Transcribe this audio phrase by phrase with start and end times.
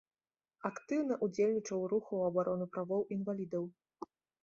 [0.69, 3.73] Актыўна ўдзельнічаў у руху ў абарону правоў інвалідаў.